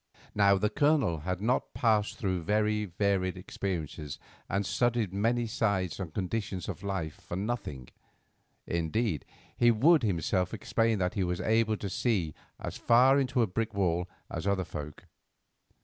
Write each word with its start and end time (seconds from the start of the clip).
Now, 0.33 0.57
the 0.57 0.71
Colonel 0.71 1.19
had 1.19 1.41
not 1.41 1.75
passed 1.75 2.17
through 2.17 2.41
very 2.41 2.85
varied 2.85 3.37
experiences 3.37 4.17
and 4.49 4.65
studied 4.65 5.13
many 5.13 5.45
sides 5.45 5.99
and 5.99 6.11
conditions 6.11 6.67
of 6.67 6.81
life 6.81 7.21
for 7.21 7.35
nothing; 7.35 7.87
indeed, 8.65 9.25
he 9.55 9.69
would 9.69 10.01
himself 10.01 10.55
explain 10.55 10.97
that 10.97 11.13
he 11.13 11.23
was 11.23 11.39
able 11.39 11.77
to 11.77 11.87
see 11.87 12.33
as 12.59 12.77
far 12.77 13.19
into 13.19 13.43
a 13.43 13.45
brick 13.45 13.75
wall 13.75 14.09
as 14.27 14.47
other 14.47 14.65
folk. 14.65 15.05